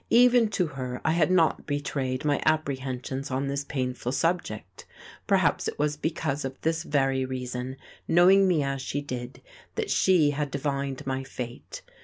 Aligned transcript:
Even 0.09 0.49
to 0.49 0.65
her 0.65 0.99
I 1.05 1.11
had 1.11 1.29
not 1.29 1.67
betrayed 1.67 2.25
my 2.25 2.41
apprehensions 2.43 3.29
on 3.29 3.45
this 3.45 3.63
painful 3.63 4.13
subject. 4.13 4.87
Perhaps 5.27 5.67
it 5.67 5.77
was 5.77 5.95
because 5.95 6.43
of 6.43 6.59
this 6.61 6.81
very 6.81 7.23
reason, 7.23 7.77
knowing 8.07 8.47
me 8.47 8.63
as 8.63 8.81
she 8.81 8.99
did, 9.01 9.43
that 9.75 9.91
she 9.91 10.31
had 10.31 10.49
divined 10.49 11.05
my 11.05 11.23
fate. 11.23 11.83